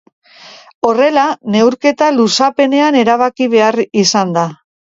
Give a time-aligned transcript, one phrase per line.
[0.89, 1.25] Horrela,
[1.57, 4.51] neurketa luzapenean erabaki behar izan da.